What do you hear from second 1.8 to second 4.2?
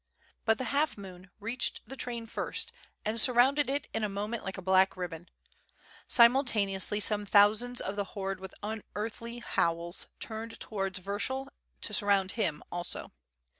the train first and^surrounded it in a